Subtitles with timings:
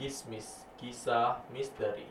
[0.00, 2.08] Kismis, kisah misteri.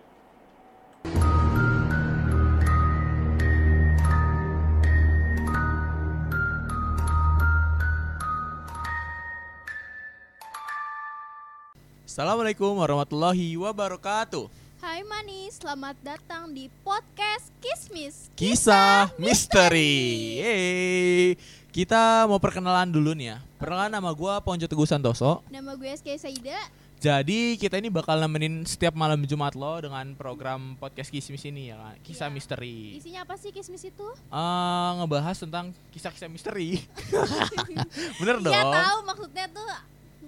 [12.05, 14.45] Assalamualaikum warahmatullahi wabarakatuh.
[14.85, 18.29] Hai manis, selamat datang di podcast Kismis.
[18.37, 20.37] Kisah misteri.
[20.37, 21.41] Yeay.
[21.73, 23.37] Kita mau perkenalan dulu nih ya.
[23.57, 25.41] Perkenalan nama gua Ponco Teguh Santoso.
[25.49, 26.57] Nama gue SK Saida.
[26.99, 31.79] Jadi kita ini bakal nemenin setiap malam Jumat lo dengan program podcast Kismis ini ya
[31.79, 31.95] kan.
[32.03, 32.35] Kisah Iya.
[32.35, 32.99] misteri.
[32.99, 34.03] Isinya apa sih Kismis itu?
[34.27, 36.83] Eh, ngebahas tentang kisah-kisah misteri.
[38.19, 38.51] Bener dong.
[38.51, 39.63] Iya tahu maksudnya tuh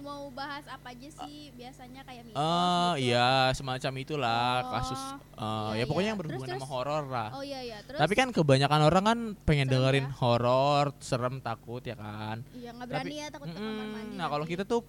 [0.00, 3.04] mau bahas apa aja sih biasanya kayak mitos Eh, gitu.
[3.04, 6.10] iya semacam itulah Oh, kasus eh, iya, ya pokoknya iya.
[6.10, 7.28] yang berhubungan Terus, sama horor lah.
[7.30, 10.16] Oh iya iya, terus Tapi kan kebanyakan orang kan pengen Serem dengerin ya?
[10.18, 12.40] horor, serem, takut ya kan.
[12.50, 14.14] iya nggak berani tapi- ya takut ke kamar mandi.
[14.16, 14.80] Nah, kalau kita tuh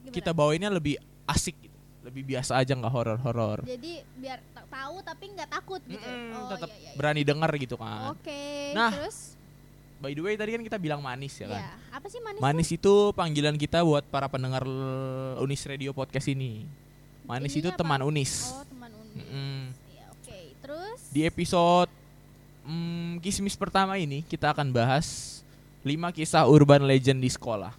[0.00, 0.14] Gimana?
[0.14, 0.94] kita bawainnya lebih
[1.26, 1.76] asik gitu.
[2.00, 3.60] Lebih biasa aja nggak horor-horor.
[3.62, 6.00] jadi biar ta- tahu tapi nggak takut gitu.
[6.00, 6.86] Mm-mm, oh tetap iya iya.
[6.86, 6.96] iya.
[6.96, 8.12] berani denger gitu kan.
[8.12, 9.36] Oke, Nah, terus
[9.96, 11.60] By the way tadi kan kita bilang manis ya kan.
[11.60, 12.40] ya, apa sih manis?
[12.40, 14.64] Manis itu panggilan kita buat para pendengar
[15.36, 16.64] Unis Radio Podcast ini.
[17.22, 17.80] Manis itu Ininya apa?
[17.84, 18.32] teman Unis.
[18.48, 19.20] Oh, teman unis.
[19.20, 19.60] Mm-mm.
[19.92, 20.38] Iya, oke.
[20.56, 21.92] Terus Di episode
[22.64, 25.40] mm, Kismis pertama ini kita akan bahas
[25.80, 27.76] 5 kisah urban legend di sekolah.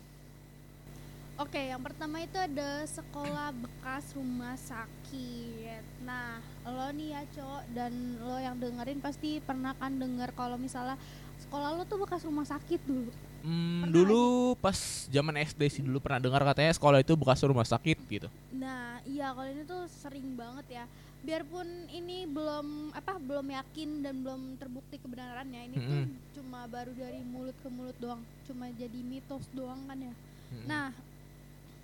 [1.42, 5.81] Oke, yang pertama itu ada sekolah bekas rumah sakit.
[6.06, 6.38] Nah,
[6.70, 7.89] lo nih ya, Cok, dan
[8.22, 11.02] lo yang dengerin pasti pernah kan denger kalau misalnya
[11.42, 13.09] sekolah lo tuh bekas rumah sakit dulu.
[13.42, 14.78] Hmm, Pernah dulu pas
[15.09, 18.30] zaman SD sih dulu pernah dengar katanya sekolah itu bekas rumah sakit gitu.
[18.53, 20.86] Nah, iya kalau ini tuh sering banget ya.
[21.25, 26.38] Biarpun ini belum apa belum yakin dan belum terbukti kebenarannya, ini tuh Mm-mm.
[26.38, 30.14] cuma baru dari mulut ke mulut doang, cuma jadi mitos doang kan ya.
[30.66, 30.92] Nah,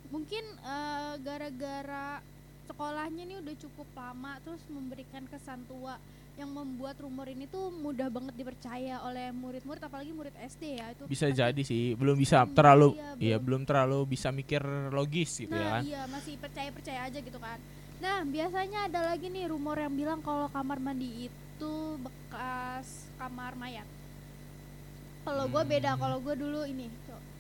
[0.08, 2.20] mungkin eh, gara-gara
[2.64, 5.96] sekolahnya ini udah cukup lama terus memberikan kesan tua
[6.36, 11.04] yang membuat rumor ini tuh mudah banget dipercaya oleh murid-murid apalagi murid SD ya itu
[11.06, 13.42] bisa pasti- jadi sih, belum bisa Hmm, terlalu iya, iya belum.
[13.42, 15.82] belum terlalu bisa mikir logis gitu ya Nah kan.
[15.84, 17.58] iya masih percaya-percaya aja gitu kan
[17.98, 22.86] Nah biasanya ada lagi nih rumor yang bilang kalau kamar mandi itu bekas
[23.18, 23.88] kamar mayat
[25.24, 26.00] Kalau gue beda, Hmm.
[26.00, 26.86] kalau gue dulu ini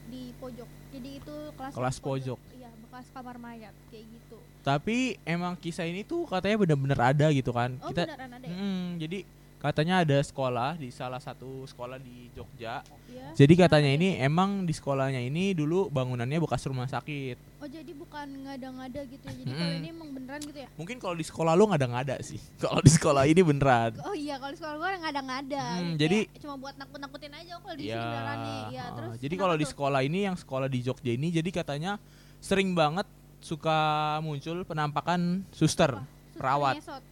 [0.08, 2.40] di pojok Jadi itu kelas Kelas pojok.
[2.56, 7.52] Iya bekas kamar mayat kayak gitu Tapi emang kisah ini tuh katanya bener-bener ada gitu
[7.56, 7.76] kan.
[7.80, 8.56] Oh Kita beneran ada ya?
[8.56, 9.20] Mm, jadi
[9.58, 12.86] katanya ada sekolah di salah satu sekolah di Jogja.
[13.10, 13.34] Iya.
[13.34, 14.30] Jadi katanya ini ya?
[14.30, 17.40] emang di sekolahnya ini dulu bangunannya bekas rumah sakit.
[17.58, 19.80] Oh jadi bukan ngada-ngada gitu ya Jadi kalau Mm-mm.
[19.80, 20.70] ini emang beneran gitu ya?
[20.78, 22.38] Mungkin kalau di sekolah lu nggak ada nggak ada sih.
[22.62, 23.98] Kalau di sekolah ini beneran.
[24.00, 27.84] Oh iya kalau di sekolah gue ngada-ngada Hmm, jadi- Cuma buat nakut-nakutin aja kalau di
[27.84, 30.80] sini Ya, beneran nih ya, uh, terus jadi kalau di sekolah ini yang sekolah di
[30.80, 31.98] Jogja ini jadi katanya
[32.38, 33.10] sering banget
[33.40, 33.78] suka
[34.20, 35.98] muncul penampakan suster,
[36.34, 36.78] perawat.
[36.78, 37.04] ngesot.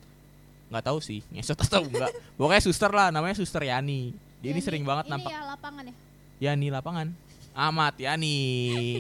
[0.66, 2.14] nggak tahu sih ngesot atau enggak.
[2.36, 4.14] Pokoknya suster lah namanya suster Yani.
[4.40, 5.96] Dia ini Ya, sering banget ini nampak ya lapangan ya
[6.44, 7.08] Yani lapangan.
[7.52, 8.38] Amat Yani.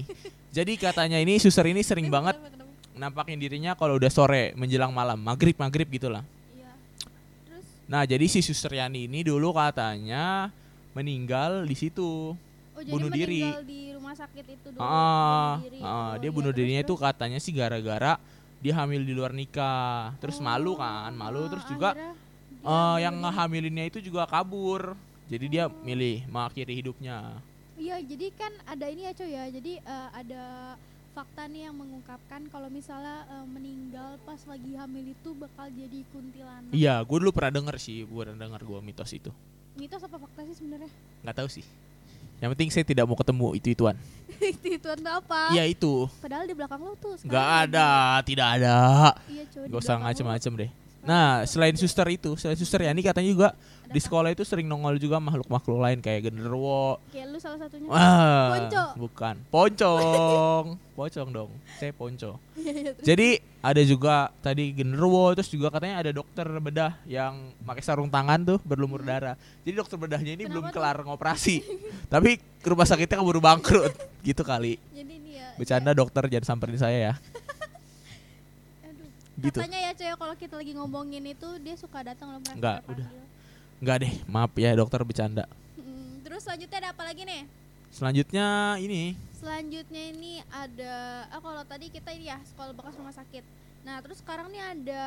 [0.55, 2.39] jadi katanya ini suster ini sering banget
[2.95, 6.23] nampakin dirinya kalau udah sore menjelang malam, maghrib maghrib gitulah.
[6.49, 6.71] Iya
[7.45, 10.47] Terus Nah jadi si suster Yani ini dulu katanya
[10.95, 12.31] meninggal di situ.
[12.71, 13.44] Oh jadi Bunuh diri.
[13.63, 15.79] di rumah sakit itu dulu Ah, bunuh diri.
[15.79, 17.03] ah, Oh, dia bunuh terus, dirinya itu terus.
[17.03, 18.13] katanya sih gara-gara
[18.59, 20.15] dia hamil di luar nikah.
[20.17, 22.15] Terus malu kan, malu Oh, terus juga dia
[22.63, 24.95] bunuh yang ngehamilinnya itu juga kabur.
[25.27, 25.75] Jadi dia Oh.
[25.83, 27.44] milih mengakhiri hidupnya.
[27.75, 30.44] Iya jadi kan ada ini ya coy ya Jadi eh, ada
[31.12, 36.72] fakta nih yang mengungkapkan kalau misalnya eh, meninggal pas lagi hamil itu bakal jadi kuntilanak
[36.72, 39.31] Iya, gue dulu pernah denger sih, gue pernah denger gue mitos itu.
[39.75, 40.91] Mitos apa fakta sih sebenarnya?
[41.24, 41.63] Nggak tahu sih.
[42.44, 43.96] Yang penting saya tidak mau ketemu itu ituan.
[44.44, 45.56] itu itu apa?
[45.56, 46.12] Iya itu.
[46.19, 47.88] Padahal di belakang lo tuh lagi- ada,
[48.28, 48.75] tidak ada.
[49.31, 50.72] Iya coy di Gak usah ngacem-ngacem deh.
[51.05, 54.05] Nah, selain suster itu, selain suster Yani katanya juga ada di apa?
[54.09, 56.97] sekolah itu sering nongol juga makhluk-makhluk lain kayak genderuwo.
[57.07, 58.83] Kayak lu salah satunya Wah, Ponco.
[58.97, 59.35] bukan.
[59.47, 60.65] Poncong.
[60.97, 61.51] Pocong dong.
[61.75, 62.39] Saya ponco.
[62.55, 62.91] Iya, iya.
[62.97, 63.27] Jadi
[63.59, 68.57] ada juga tadi genderuwo terus juga katanya ada dokter bedah yang pakai sarung tangan tuh
[68.63, 69.38] berlumur darah.
[69.62, 70.71] Jadi dokter bedahnya ini belum Hmm.
[70.71, 70.81] Kenapa tuh?
[70.81, 71.56] kelar ngoperasi.
[72.13, 72.30] Tapi
[72.63, 73.94] rumah sakitnya keburu bangkrut
[74.24, 74.81] gitu kali.
[74.89, 77.13] Jadi ini ya Bercanda dokter jangan samperin saya ya.
[79.35, 79.59] Gitu.
[79.59, 83.23] Katanya ya coy kalau kita lagi ngomongin itu dia suka datang loh merasa Enggak, terpanggil.
[83.83, 85.45] Enggak deh, maaf ya dokter bercanda.
[85.75, 87.43] Mm, terus selanjutnya ada apa lagi nih?
[87.91, 88.47] Selanjutnya
[88.79, 90.93] ini Selanjutnya ini ada
[91.31, 93.43] ah kalau tadi kita ini ya sekolah bekas rumah sakit.
[93.83, 95.03] Nah, terus sekarang nih ada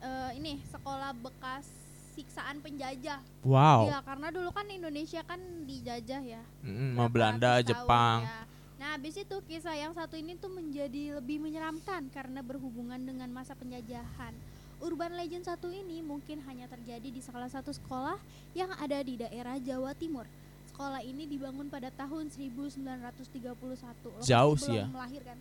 [0.00, 1.68] eh, ini sekolah bekas
[2.16, 3.20] siksaan penjajah.
[3.46, 3.86] wow.
[3.86, 6.42] Iya, karena dulu kan Indonesia kan dijajah ya.
[6.64, 8.18] Mm, sama berapa Belanda, tahun, Jepang.
[8.24, 8.40] ya.
[8.80, 13.52] Nah, habis itu kisah yang satu ini tuh menjadi lebih menyeramkan karena berhubungan dengan masa
[13.52, 14.32] penjajahan.
[14.80, 18.16] Urban Legend satu ini mungkin hanya terjadi di salah satu sekolah
[18.56, 20.24] yang ada di daerah Jawa Timur.
[20.72, 23.20] Sekolah ini dibangun pada tahun 1931.
[23.52, 24.88] Lo Jauh sih ya.
[24.88, 25.36] belum Melahir kan?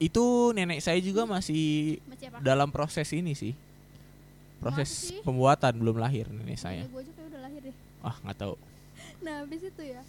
[0.00, 2.40] Itu nenek saya juga masih Masih apa?
[2.40, 3.52] dalam proses ini sih.
[4.56, 5.20] Proses Masa sih?
[5.20, 6.88] pembuatan belum lahir nenek saya.
[6.88, 7.76] Gue aja kayak udah lahir deh.
[8.00, 8.54] Ah, nggak tahu.
[9.20, 10.00] Nah, habis itu ya.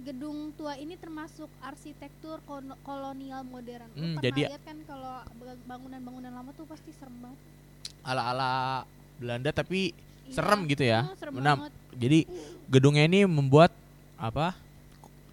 [0.00, 2.38] Gedung tua ini termasuk arsitektur
[2.80, 3.90] kolonial modern.
[3.92, 7.40] Hmm, jadi- lihat kan kalau ba- bangunan-bangunan lama tuh pasti serem banget.
[8.00, 8.84] Ala-ala
[9.16, 9.90] Belanda tapi
[10.24, 10.32] Iya.
[10.32, 11.00] serem gitu ya.
[11.04, 11.74] Oh, serem Menam- banget.
[11.94, 12.18] Jadi
[12.66, 13.74] gedungnya ini membuat
[14.14, 14.54] apa?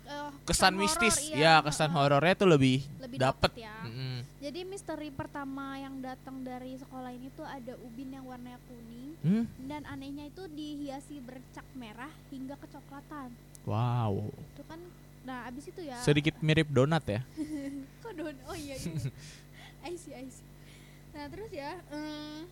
[0.04, 1.16] Eh, Kesan horor, mistis.
[1.28, 1.98] iya, ya, kesan heeh.
[2.00, 3.50] horornya tuh lebih lebih dapet.
[3.50, 3.76] dapet ya.
[3.84, 4.18] Mm-mm.
[4.40, 9.44] Jadi misteri pertama yang datang dari sekolah ini tuh ada ubin yang warnanya kuning Hmm?
[9.64, 13.34] dan anehnya itu dihiasi bercak merah hingga kecoklatan.
[13.66, 14.30] Wow.
[14.54, 14.80] Itu kan
[15.26, 15.98] nah abis itu ya.
[16.02, 17.22] Sedikit mirip donat ya.
[18.06, 18.94] kok don oh iya iya.
[19.90, 20.46] I see I see.
[21.12, 22.46] Nah terus ya em,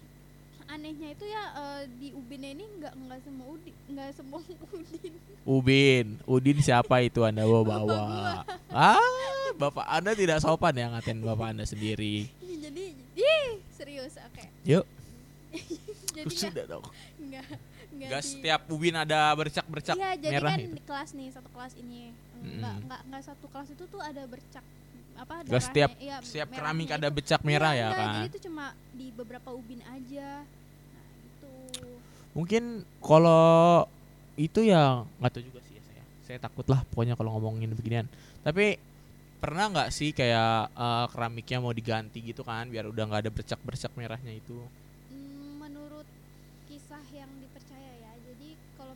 [0.65, 4.39] anehnya itu ya eh, di ubinnya ini nggak nggak semua udin nggak semua
[4.73, 5.13] udin.
[5.43, 7.43] Ubin, Udin siapa itu Anda?
[7.43, 7.83] Bawa.
[7.83, 8.03] bawa?
[8.71, 8.95] Ah,
[9.59, 12.31] Bapak Anda tidak sopan ya ngatain Bapak Anda sendiri.
[12.39, 14.39] jadi ih, serius oke.
[14.63, 14.87] Yuk,
[16.15, 16.85] jadi nggak sudah dong.
[17.19, 17.43] nggak
[17.95, 20.75] Gak setiap ubin ada bercak-bercak Iya, jadi merah kan itu.
[20.75, 22.59] di kelas nih satu kelas ini Mm-mm.
[22.59, 24.65] nggak nggak nggak satu kelas itu tuh ada bercak
[25.13, 28.13] apa Gak setiap iya, setiap keramik ada bercak merah Iya, ya enggak, kan.
[28.17, 30.29] jadi itu cuma di beberapa ubin aja
[30.89, 31.51] nah itu
[32.33, 32.63] Mungkin
[32.97, 33.85] kalau
[34.33, 36.03] itu ya nggak tahu juga sih ya saya.
[36.25, 38.09] Saya takut lah pokoknya kalau ngomongin beginian.
[38.41, 38.81] Tapi
[39.37, 43.93] pernah nggak sih kayak eh, keramiknya mau diganti gitu kan biar udah nggak ada bercak-bercak
[43.93, 44.57] merahnya itu?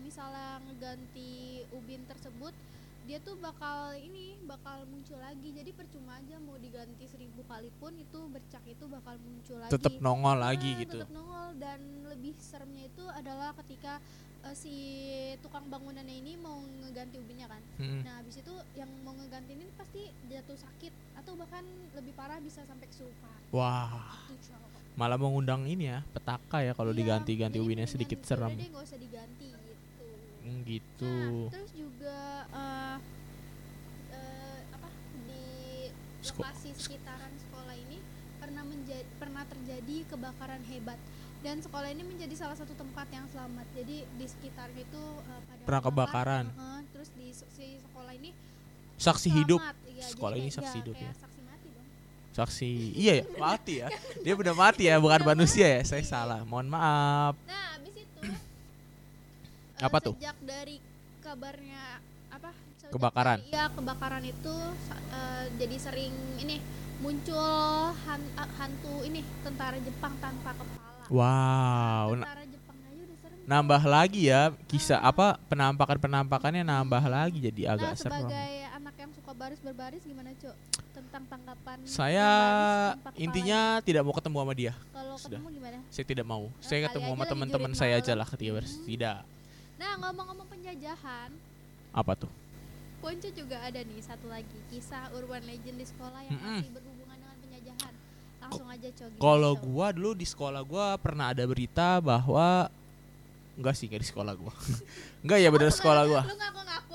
[0.07, 1.31] Misalnya ngeganti
[1.71, 2.55] ubin tersebut
[3.03, 7.91] dia tuh bakal ini bakal muncul lagi jadi percuma aja mau diganti seribu kali pun
[7.93, 10.97] itu bercak itu bakal muncul lagi Tetap nongol lagi Nah, gitu.
[10.97, 14.03] tetap nongol dan lebih seremnya itu adalah ketika
[14.43, 14.75] eh, si
[15.39, 18.01] tukang bangunannya ini mau ngeganti ubinnya kan Mm.
[18.01, 21.63] nah habis itu yang mau ngeganti ini pasti jatuh sakit atau bahkan
[21.93, 24.69] lebih parah bisa sampai kesurupan Wah, Itu cowok.
[24.95, 28.51] malah mengundang ini ya petaka ya kalau Iya, diganti-ganti jadi ubinnya sedikit serem.
[28.51, 29.46] deh nggak usah diganti
[30.47, 30.47] gitu.
[30.47, 31.13] Hmm, gitu.
[31.13, 32.97] Nah, terus juga eh,
[34.11, 34.89] eh, apa
[35.23, 35.45] di
[36.23, 37.97] lokasi sekitaran sekolah ini
[38.37, 40.99] pernah menjadi pernah terjadi kebakaran hebat
[41.37, 43.65] dan sekolah ini menjadi salah satu tempat yang selamat.
[43.73, 46.45] Jadi di sekitar itu eh, pada Pernah kebakar, kebakaran.
[46.49, 48.31] eh, terus di si sekolah ini
[48.97, 49.77] Saksi hidup, selamat.
[49.85, 51.11] Iya, jadi Sekolah ini saksi iya, hidup ya.
[51.13, 51.87] saksi mati dong.
[52.33, 52.71] saksi.
[52.95, 53.87] Iya ya, mati ya.
[54.25, 55.81] Dia benar mati ya, bukan Udah manusia ya.
[55.83, 56.41] Saya salah.
[56.41, 57.33] Mohon maaf.
[57.45, 57.76] Nah,
[59.79, 60.15] Apa tuh?
[60.15, 60.77] Sejak dari
[61.19, 62.51] kabarnya apa?
[62.87, 63.39] Kebakaran.
[63.43, 64.55] Iya, kebakaran itu
[65.09, 66.63] eh, jadi sering ini
[66.97, 67.45] muncul
[67.99, 71.05] han- hantu ini tentara Jepang tanpa kepala.
[71.07, 73.37] Wow, Tentara Jepang aja udah serem.
[73.45, 78.23] nambah lagi ya kisah apa penampakan-penampakannya nambah lagi jadi nah, agak serem.
[78.23, 80.55] sebagai anak yang suka baris berbaris gimana, Cok?
[80.89, 82.27] Tentang tanggapan Saya
[82.89, 84.73] tanpa kepala intinya tidak mau ketemu sama dia.
[84.89, 85.77] kalau ketemu gimana?
[85.87, 86.43] Saya tidak mau.
[86.57, 88.73] Saya kali ketemu sama teman-teman saya aja lah ketika baris.
[88.73, 88.87] Hmm.
[88.87, 89.17] Tidak.
[89.77, 91.29] Nah, ngomong-ngomong penjajahan,
[91.93, 92.29] Apa tuh?
[92.97, 96.57] Ponco juga ada nih satu lagi kisah urban legend di sekolah yang Mm-mm.
[96.59, 97.93] masih berhubungan dengan penjajahan.
[98.41, 102.73] Langsung aja gimana, Kalau gua dulu di sekolah gua pernah ada berita bahwa
[103.53, 104.53] enggak sih enggak di sekolah gua.
[105.23, 106.21] enggak ya bener Oh, sekolah gua.
[106.25, 106.35] Lu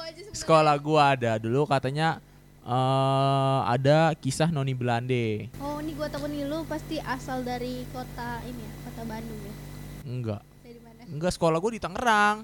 [0.02, 0.20] aja.
[0.34, 2.18] Sekolah gua ada dulu katanya
[2.62, 5.50] eh ada kisah Noni Belande.
[5.62, 9.54] Oh, ini gua tahu nih lu pasti asal dari kota ini ya, kota Bandung ya.
[10.02, 10.42] Enggak.
[10.66, 11.00] Dari mana?
[11.06, 12.42] Enggak sekolah gua di Tangerang.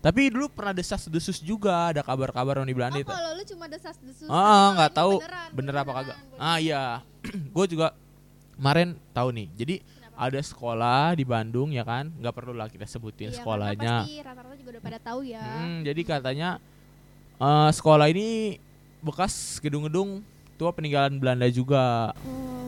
[0.00, 3.04] Tapi dulu pernah desas-desus juga ada kabar-kabar Belande.
[3.04, 4.24] Oh, kalau lu cuma desas-desus.
[4.26, 6.16] Ah, Oh, nggak tahu beneran, bener apa beneran, kagak.
[6.24, 6.40] beneran.
[6.40, 6.82] Ah iya.
[7.54, 7.86] gue juga
[8.56, 9.48] kemarin tahu nih.
[9.54, 10.16] Jadi Kenapa?
[10.18, 14.56] ada sekolah di Bandung ya kan nggak perlu lah kita sebutin Iya, sekolahnya Pasti rata-rata
[14.56, 15.44] juga udah pada tahu ya.
[15.44, 16.50] Hmm, jadi katanya
[17.36, 18.56] eh, sekolah ini
[19.00, 20.24] bekas gedung-gedung
[20.56, 22.59] tua peninggalan Belanda juga ber-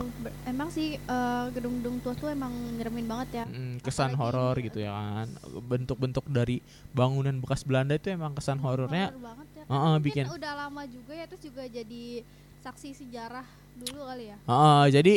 [0.44, 3.44] emang sih eh, gedung-gedung tua tuh emang nyeremin banget ya.
[3.44, 5.28] Hmm, kesan horor gitu ya kan
[5.62, 6.58] bentuk-bentuk dari
[6.90, 9.64] bangunan bekas Belanda itu emang kesan horornya Horor ya.
[9.64, 10.24] Kan mungkin bikin.
[10.26, 12.26] udah lama juga ya terus juga jadi
[12.60, 14.36] saksi sejarah dulu kali ya.
[14.40, 15.14] Heeh, jadi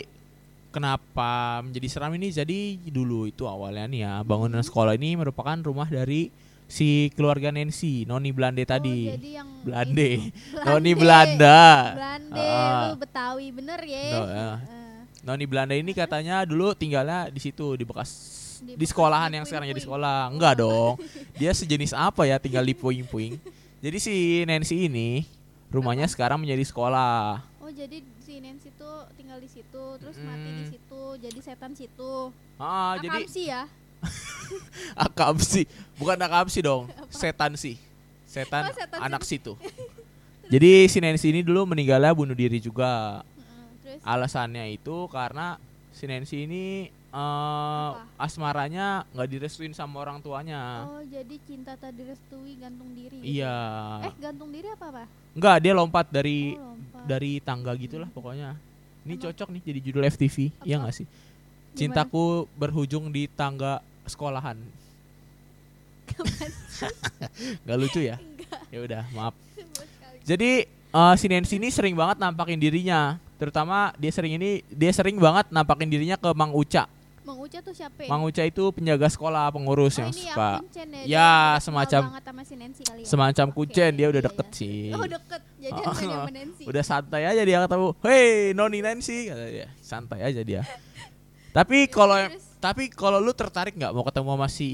[0.69, 1.31] kenapa
[1.61, 4.67] menjadi seram ini jadi dulu itu awalnya nih ya bangunan Hmm.
[4.67, 6.27] sekolah ini merupakan rumah dari
[6.65, 10.09] si keluarga Nancy Noni Belande tadi Oh, jadi yang Belande
[10.57, 10.91] Noni.
[10.93, 11.59] Belanda
[11.93, 12.81] Belande, Ah.
[12.83, 14.05] lu Betawi bener ya.
[14.11, 14.21] No.
[14.25, 14.55] Eh,
[15.25, 18.09] Noni Belanda ini katanya dulu tinggalnya di situ di bekas
[18.61, 20.29] Di sekolahan di yang sekarang jadi sekolah.
[20.31, 21.01] Enggak dong.
[21.35, 23.41] Dia sejenis apa ya tinggal di puing-puing.
[23.81, 25.25] Jadi si Nancy ini
[25.73, 27.41] rumahnya sekarang menjadi sekolah.
[27.59, 32.13] Oh jadi si Nancy tuh tinggal di situ, terus mati di situ, jadi setan situ.
[32.61, 33.67] Ah, jadi sih ya.
[35.05, 35.65] akam sih,
[35.97, 37.75] bukan akam sih dong, setan sih,
[38.29, 39.57] setan, Oh, setan anak situ.
[40.45, 43.25] Jadi si Nancy ini dulu meninggalnya bunuh diri juga.
[43.85, 45.61] Terus Alasannya itu karena
[45.91, 50.83] si Nancy ini eh, asmaranya nggak direstuin sama orang tuanya.
[50.85, 53.15] oh jadi cinta tak direstui gantung diri.
[53.15, 53.29] gitu.
[53.37, 53.55] Iya,
[54.01, 55.03] Eh gantung diri apa apa?
[55.31, 57.03] nggak dia lompat dari Oh, lompat.
[57.05, 58.57] dari tangga gitulah pokoknya.
[59.03, 60.81] Ini Emang- cocok nih jadi judul FTV, iya Apa?
[60.83, 61.05] nggak sih?
[61.05, 61.77] Gimana?
[61.77, 64.57] Cintaku berujung di tangga sekolahan.
[67.61, 68.17] Gak lucu ya?
[68.69, 69.35] Ya udah, maaf.
[70.23, 75.19] Jadi eh, si Nancy ini sering banget nampakin dirinya, terutama dia sering ini dia sering
[75.19, 76.87] banget nampakin dirinya ke Mang Uca.
[77.25, 78.05] Mang Uca tuh siapa?
[78.05, 81.01] Mang Uca itu penjaga sekolah pengurus oh, yang ini suka ya, kuncen ya.
[81.01, 83.07] Ya, udah semacam- sama si Nancy kali ya.
[83.09, 84.57] semacam Oke, kucen dia udah iya, deket iya.
[84.61, 84.79] sih.
[84.93, 86.63] Oh deket, jadi Oh, sama Nancy.
[86.69, 87.87] Udah santai aja dia ketemu.
[88.05, 89.67] Hei, Noni Nancy kata dia.
[89.81, 90.61] Santai aja dia.
[91.49, 94.67] Tapi kalau Terus, tapi kalau lu tertarik nggak mau ketemu sama si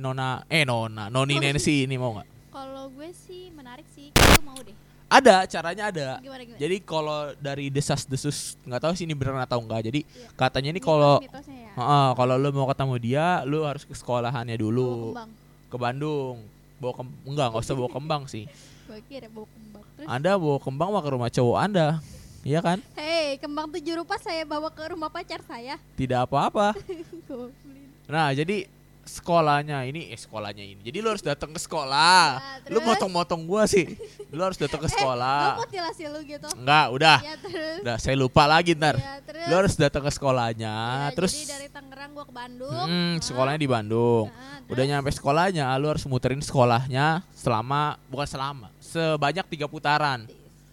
[0.00, 1.36] Nona eh Nona, Noni.
[1.36, 2.28] Nancy ini mau nggak?
[2.48, 4.87] kalau gue sih menarik sih, gue mau deh.
[5.08, 6.08] Ada, caranya ada.
[6.20, 6.60] Gimana gimana?
[6.60, 9.88] Jadi kalau dari desas-desus nggak tahu sih ini beneran atau enggak.
[9.88, 10.28] Jadi Iya.
[10.36, 11.72] katanya ini kalau mitosnya ya.
[11.74, 15.16] Heeh, kalau lu mau ketemu dia, lu harus ke sekolahannya dulu,
[15.66, 16.44] ke Bandung.
[16.78, 18.44] Bawa kem enggak, nggak usah bawa kembang sih.
[18.84, 19.84] Gue kira bawa kembang.
[19.96, 21.86] Terus, Anda bawa kembang mah ke rumah cowok Anda.
[22.46, 22.78] Iya kan?
[22.94, 25.80] hei kembang tujuh rupa saya bawa ke rumah pacar saya.
[25.96, 26.76] Tidak apa-apa.
[28.08, 28.64] Nah, jadi
[29.08, 30.80] sekolahnya ini eh sekolahnya ini.
[30.80, 32.24] Jadi lu harus datang ke sekolah.
[32.36, 33.96] Nah, lu motong-motong gua sih.
[34.28, 35.56] Lu harus datang ke Gue sekolah.
[35.56, 36.44] mutilasi lu gitu.
[36.52, 37.18] Enggak, udah.
[37.18, 37.76] Ya terus.
[37.80, 38.94] Udah, saya lupa lagi ntar.
[38.94, 39.44] Ya, terus.
[39.48, 42.68] Lu harus datang ke sekolahnya, Ya, terus jadi dari Tangerang gua ke Bandung.
[42.84, 44.28] Hmm, Nah, sekolahnya di Bandung.
[44.28, 50.28] nah, Udah nyampe sekolahnya, lu harus muterin sekolahnya selama bukan selama, sebanyak tiga putaran.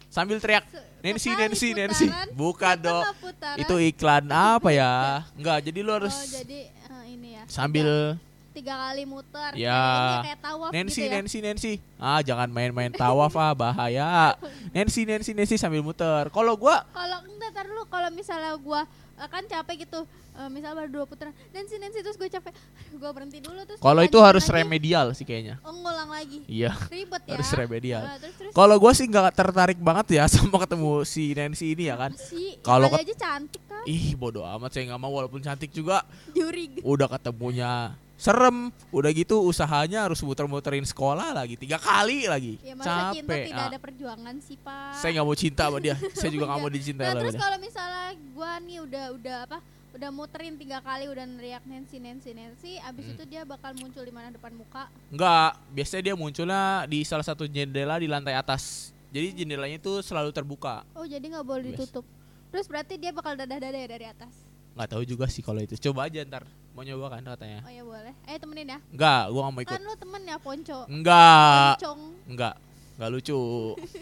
[0.06, 2.06] Sambil teriak Nancy, Nancy, Nancy.
[2.06, 3.02] putaran, Bukan dong.
[3.02, 3.56] setengah putaran.
[3.56, 4.92] Itu iklan apa ya?
[5.38, 7.42] Enggak, jadi lu harus Oh, jadi eh, ini ya.
[7.46, 8.20] sambil
[8.56, 9.52] tiga, kali muter.
[9.52, 9.76] Ya.
[9.76, 11.12] Kayak ini kayak tawaf Nancy, gitu ya.
[11.12, 11.72] Nancy, Nancy.
[12.00, 14.32] Ah, jangan main-main tawaf ah, bahaya.
[14.72, 16.32] Nancy, Nancy, Nancy sambil muter.
[16.32, 20.08] Kalau gua Kalau enggak tar dulu kalau misalnya gua eh, kan capek gitu.
[20.36, 21.32] eh, misalnya baru dua putaran.
[21.52, 22.52] Nancy, Nancy terus gue capek.
[22.96, 23.80] Gue berhenti dulu terus.
[23.80, 24.56] kalau itu harus lagi.
[24.60, 25.56] remedial sih kayaknya.
[25.64, 26.44] Oh, ngulang lagi.
[26.44, 27.36] Iya, Ribet ya.
[27.36, 28.02] harus remedial.
[28.20, 32.12] Terus Kalau gua sih nggak tertarik banget ya sama ketemu si Nancy ini ya kan.
[32.16, 32.60] sih?
[32.60, 33.84] kalau aja cantik kan.
[33.88, 36.04] Ih, bodoh amat saya nggak mau walaupun cantik juga.
[36.36, 36.84] Jurig.
[36.84, 38.56] udah ketemunya serem
[38.90, 43.60] udah gitu usahanya harus muter-muterin sekolah lagi tiga kali lagi Ya masa cinta capek tidak
[43.60, 44.92] Ah, ada perjuangan sih, Pak.
[44.96, 47.58] saya nggak mau cinta sama dia saya juga nggak mau dicintai Nah, lah terus kalau
[47.58, 49.58] misalnya gua nih udah udah apa?
[49.92, 53.12] Udah muterin tiga kali udah neriak Nancy Nancy Nancy, abis Hmm.
[53.12, 54.88] itu dia bakal muncul di mana depan muka.
[55.08, 60.28] nggak biasanya dia munculnya di salah satu jendela di lantai atas jadi jendelanya itu selalu
[60.30, 61.80] terbuka Oh, jadi nggak boleh Bias.
[61.80, 62.04] ditutup.
[62.46, 64.32] Terus berarti dia bakal dadah-dadah ya dari atas.
[64.72, 66.44] nggak tahu juga sih kalau itu coba aja ntar
[66.76, 68.12] mau nyoba kan katanya Oh ya boleh.
[68.22, 68.78] Eh temenin ya.
[68.86, 70.78] nggak gua nggak mau ikut Kan lu temen ya Ponco.
[70.86, 72.00] nggak Poncong.
[72.28, 72.54] nggak
[72.96, 73.40] nggak lucu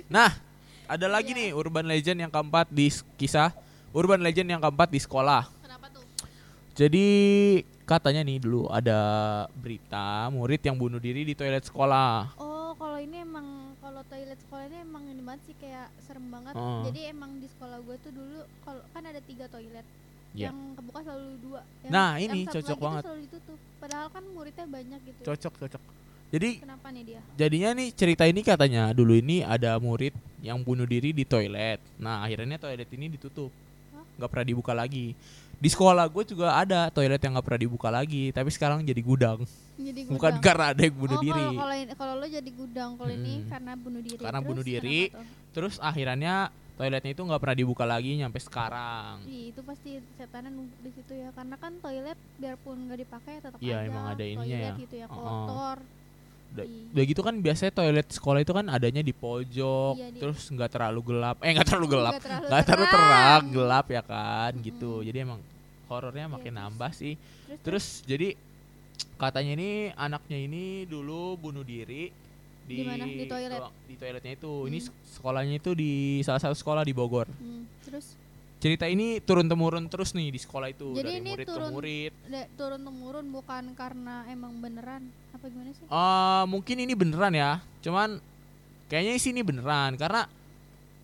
[0.08, 0.30] nah
[0.84, 1.38] ada lagi Iya.
[1.40, 3.54] nih urban legend yang keempat di kisah
[3.90, 6.02] urban legend yang keempat di sekolah Kenapa tuh?
[6.74, 7.06] Jadi
[7.84, 8.98] katanya nih dulu ada
[9.54, 12.34] berita murid yang bunuh diri di toilet sekolah.
[12.36, 13.46] Oh, kalau ini emang
[13.78, 16.54] kalau toilet sekolah ini emang ini banget sih kayak serem banget.
[16.54, 16.82] Oh.
[16.82, 19.84] Jadi emang di sekolah gue tuh dulu kalau kan ada tiga toilet.
[20.34, 20.50] Iya.
[20.50, 21.60] Yang kebuka selalu dua.
[21.80, 23.02] Yang, Nah, yang ini satu cocok banget.
[23.06, 23.58] selalu ditutup.
[23.78, 25.20] Padahal kan muridnya banyak gitu.
[25.22, 25.82] Cocok cocok.
[26.34, 27.20] Jadi Kenapa nih dia?
[27.38, 30.10] jadinya nih cerita ini katanya dulu ini ada murid
[30.42, 31.78] yang bunuh diri di toilet.
[31.94, 33.54] Nah akhirnya toilet ini ditutup,
[34.18, 35.14] nggak pernah dibuka lagi.
[35.62, 39.46] Di sekolah gue juga ada toilet yang nggak pernah dibuka lagi, tapi sekarang jadi gudang.
[39.78, 40.42] Jadi Bukan gudang.
[40.42, 41.44] karena ada yang bunuh oh, diri.
[41.54, 43.50] Kalau ini- lo jadi gudang, kalau ini Mm-mm.
[43.54, 44.18] karena bunuh diri.
[44.18, 45.00] Karena Terus bunuh diri.
[45.54, 46.34] Terus akhirnya
[46.74, 49.22] toiletnya itu nggak pernah dibuka lagi nyampe sekarang.
[49.24, 51.30] Ih, itu pasti setanan di situ ya.
[51.30, 54.82] Karena kan toilet biarpun nggak dipakai tetap Iya, aja emang ada ininya toilet ya.
[54.82, 55.14] gitu ya Oh.
[55.16, 55.78] kotor.
[56.54, 56.66] Udah,
[57.04, 61.36] gitu kan biasanya toilet sekolah itu kan adanya di pojok, Iya, terus nggak terlalu gelap.
[61.42, 62.94] Eh nggak terlalu gelap, Nggak terlalu terlalu terang.
[62.94, 64.92] terang, gelap ya kan, gitu.
[64.94, 65.06] Mm-mm.
[65.06, 65.40] Jadi emang
[65.84, 67.14] horornya Iya, makin terus- nambah sih.
[67.18, 68.28] Terus, Terus jadi
[69.16, 72.14] katanya ini anaknya ini dulu bunuh diri
[72.64, 73.04] di mana?
[73.04, 73.60] Di toilet?
[73.84, 74.52] di toiletnya itu.
[74.64, 74.86] Ini Hmm.
[74.86, 77.28] sek- sekolahnya itu di salah satu sekolah di Bogor.
[77.30, 78.16] Hmm, terus
[78.56, 81.68] Cerita ini turun temurun terus nih di sekolah itu Jadi dari ini murid turun- ke
[81.70, 82.12] murid.
[82.24, 85.84] da- turun temurun bukan karena emang beneran apa gimana sih?
[85.84, 87.52] Eh mungkin ini beneran ya.
[87.78, 88.16] Cuman
[88.86, 90.24] kayaknya sih ini beneran karena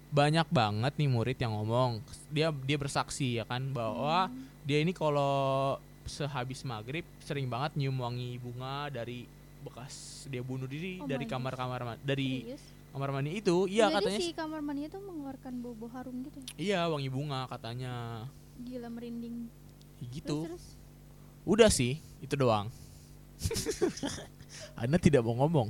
[0.09, 4.41] banyak banget nih murid yang ngomong dia dia bersaksi ya kan bahwa Hmm.
[4.65, 9.29] dia ini kalau sehabis maghrib sering banget nyium wangi bunga dari
[9.61, 12.65] bekas dia bunuh diri Oh dari kamar-kamar ma- dari Serius?
[12.91, 13.57] kamar mandi itu.
[13.67, 16.47] Iya katanya si kamar mandi itu mengeluarkan bau-bau harum gitu ya?
[16.57, 18.25] iya wangi bunga katanya.
[18.61, 19.47] Gila merinding.
[20.01, 20.49] Ya gitu.
[20.49, 20.65] Terus, terus
[21.45, 22.69] udah sih itu doang.
[24.81, 25.69] Anda tidak mau ngomong.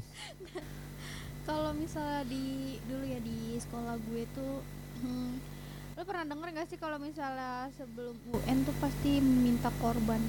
[1.48, 4.62] Kalau misalnya di dulu ya di sekolah gue tuh
[5.02, 5.32] hmm,
[5.98, 10.22] lo pernah denger gak sih kalau misalnya sebelum UN tuh pasti minta korban?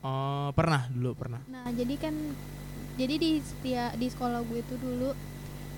[0.00, 1.40] Eh, pernah dulu pernah.
[1.46, 2.12] Nah jadi kan
[2.94, 5.10] jadi di setia di sekolah gue tuh dulu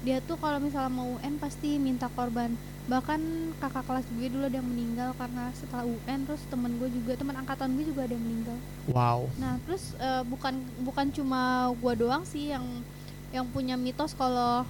[0.04, 2.52] dia tuh kalau misalnya mau UN pasti minta korban
[2.86, 3.18] bahkan
[3.58, 7.34] kakak kelas gue dulu ada yang meninggal karena setelah UN terus temen gue juga teman
[7.34, 11.40] angkatan gue juga ada yang meninggal wow Nah, terus eh, bukan bukan cuma
[11.82, 12.62] gua doang sih yang
[13.34, 14.62] yang punya mitos kalau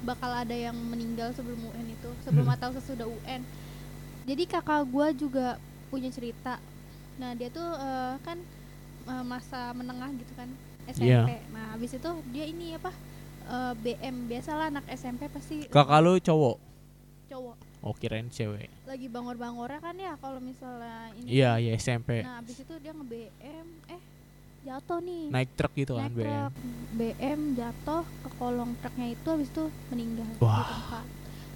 [0.00, 2.54] bakal ada yang meninggal sebelum UN itu, sebelum Hmm.
[2.54, 3.42] atau sesudah UN.
[4.22, 6.62] Jadi kakak gua juga punya cerita.
[7.18, 8.38] Nah, dia tuh eh, kan
[9.04, 10.46] eh, masa menengah gitu kan,
[10.88, 11.06] SMP.
[11.06, 11.22] Iya.
[11.50, 12.90] Nah, habis itu dia ini apa?
[13.46, 16.56] eh, BM biasalah anak SMP pasti kakak lu cowok
[17.26, 22.42] cowok oh kirain cewek lagi bangor-bangornya kan ya kalau misalnya ini iya iya SMP Nah,
[22.42, 24.02] abis itu dia nge BM, eh
[24.66, 25.30] jatuh nih.
[25.30, 26.52] naik truk gitu kan Naik BM truk,
[26.92, 29.64] BM jatuh ke kolong truknya itu habis itu
[29.94, 30.66] meninggal di Wah.
[30.66, 31.06] tempat.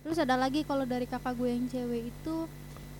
[0.00, 2.36] Terus ada lagi kalau dari kakak gue yang cewek itu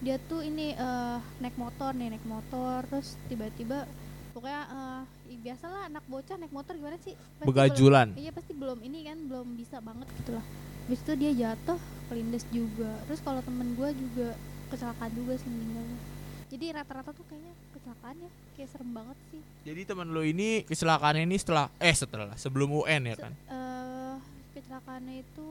[0.02, 3.86] dia tuh ini eh, naik motor nih naik motor terus tiba-tiba
[4.30, 7.14] pokoknya eh, i- biasalah anak bocah naik motor gimana sih?
[7.36, 8.08] Pasti begajulan.
[8.08, 10.44] Belum- iya pasti belum ini kan belum bisa banget gitu lah.
[10.82, 12.90] Habis itu dia jatuh kelindes juga.
[13.04, 14.28] Terus kalau temen gue juga
[14.68, 15.98] kecelakaan juga sih meninggalnya.
[16.46, 19.42] Jadi rata-rata tuh kayaknya kecelakaan ya kayak serem banget sih.
[19.62, 23.32] Jadi teman lu ini kecelakaan ini setelah eh setelah sebelum UN ya Se- kan?
[23.46, 24.14] eh,
[24.52, 25.48] kecelakaannya itu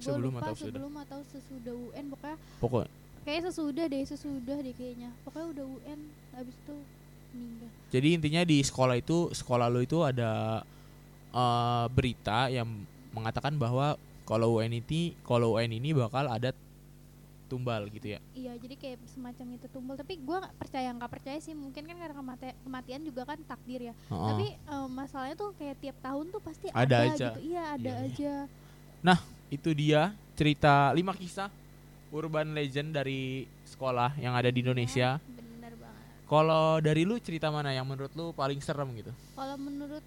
[0.00, 0.74] Sebelum lupa atau sesudah?
[0.74, 2.84] sebelum atau sesudah UN pokoknya pokok
[3.22, 5.10] kayak sesudah deh sesudah deh kayaknya.
[5.22, 6.00] Pokoknya udah UN
[6.32, 6.74] habis itu
[7.88, 10.64] jadi intinya di sekolah itu sekolah lu itu ada
[11.28, 12.68] eh, berita yang
[13.12, 16.56] mengatakan bahwa kalau UN ini kalau UN ini bakal ada
[17.52, 18.20] tumbal gitu ya?
[18.32, 20.00] Iya jadi kayak semacam itu tumbal.
[20.00, 21.52] Tapi gue nggak percaya nggak percaya sih.
[21.52, 23.94] Mungkin kan karena kemati- kematian juga kan takdir ya.
[24.08, 24.28] Heeh.
[24.32, 27.28] tapi eh, masalahnya tuh kayak tiap tahun tuh pasti Ada ada, aja.
[27.28, 27.40] gitu.
[27.44, 28.08] Iya ada Iya, iya.
[28.08, 29.16] aja.
[29.52, 30.02] Itu dia
[30.32, 31.52] cerita lima kisah
[32.08, 35.16] urban legend dari sekolah yang ada di Indonesia.
[35.16, 35.31] bener banget
[36.32, 40.00] kalau dari lu cerita mana yang menurut lu paling serem gitu kalau menurut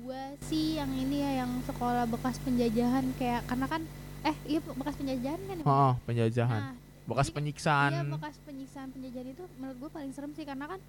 [0.00, 3.82] gua sih yang ini ya yang sekolah bekas penjajahan kayak karena kan
[4.22, 5.64] eh iya bekas penjajahan kan ya?
[5.64, 6.74] Heeh, penjajahan nah
[7.04, 10.80] bekas jadi- penyiksaan Iya bekas penyiksaan penjajahan itu menurut gue paling serem sih karena kan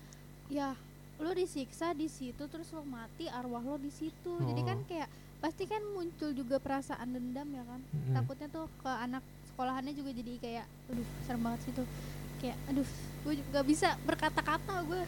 [0.48, 0.74] ya
[1.18, 4.86] lo disiksa di situ terus lo mati arwah lo di situ jadi kan Oh.
[4.88, 8.14] kayak pasti kan muncul juga perasaan dendam ya kan Mm-mm.
[8.14, 11.88] takutnya tuh ke anak sekolahannya juga jadi kayak aduh serem banget sih tuh
[12.38, 12.88] kayak aduh
[13.24, 15.04] gue nggak bisa berkata-kata gue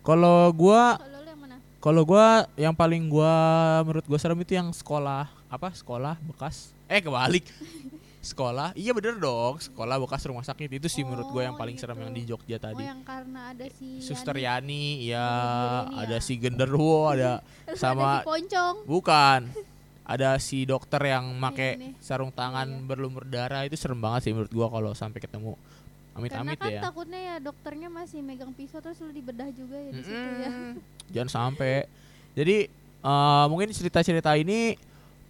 [0.00, 1.32] kalau gua kalau lo
[2.56, 3.32] yang paling gua
[3.82, 6.72] menurut gua serem itu yang sekolah apa sekolah bekas.
[6.86, 7.44] Eh kebalik.
[8.24, 8.72] Sekolah?
[8.72, 9.60] Iya bener dong.
[9.60, 10.72] Sekolah bekas rumah sakit.
[10.72, 12.04] Itu sih menurut gua yang Oh, paling serem gitu.
[12.04, 15.04] yang di Jogja oh tadi yang karena ada si Suster Yani.
[15.04, 15.28] Yani ya
[15.84, 16.24] Oh, ada ya?
[16.24, 17.44] si genderuwo ada
[17.76, 18.76] sama- ada si poncong.
[18.88, 19.40] Bukan.
[20.04, 22.80] Ada si dokter yang make sarung tangan Iya.
[22.82, 23.68] berlumur darah.
[23.68, 25.52] Itu serem banget sih menurut gua kalau sampai ketemu
[26.14, 29.90] karena amit-amit kan ya takutnya ya dokternya masih megang pisau terus lu dibedah juga ya
[29.90, 30.50] di situ ya.
[31.14, 31.90] Jangan sampai.
[32.32, 32.70] Jadi
[33.02, 34.78] eh, mungkin cerita-cerita ini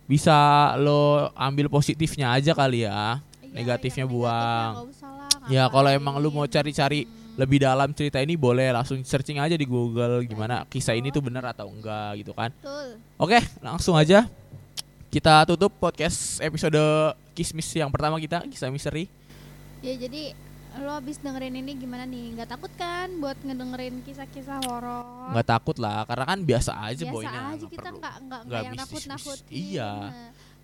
[0.05, 0.37] bisa
[0.77, 3.19] lo ambil positifnya aja kali ya.
[3.41, 4.73] Iya, Negatifnya yang buang.
[4.93, 7.41] lah, Ya, kalau emang lu mau cari-cari Hmm.
[7.41, 11.43] lebih dalam cerita ini boleh langsung searching aja di Google gimana kisah ini tuh benar
[11.51, 12.55] atau enggak gitu kan.
[12.55, 13.01] Betul.
[13.19, 14.31] Oke langsung aja.
[15.09, 16.79] Kita tutup podcast episode
[17.33, 19.11] kismis yang pertama kita kisah misteri.
[19.83, 20.31] Ya jadi
[20.77, 22.35] lo abis dengerin ini gimana nih?
[22.35, 25.31] Nggak takut kan buat ngedengerin kisah-kisah horor?
[25.31, 28.63] Nggak takut lah karena kan biasa aja biasa boynya aja nggak kita nggak nggak nggak
[28.63, 29.07] yang mistis-mistis.
[29.07, 29.91] nakut nakutin Iya.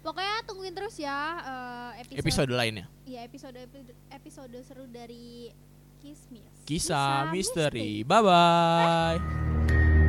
[0.00, 2.86] pokoknya tungguin terus ya eh, episode, episode lainnya?
[3.04, 3.60] Ya episode
[4.10, 5.52] episode seru dari
[6.00, 8.00] Kismis kisah, misteri.
[8.02, 9.99] bye bye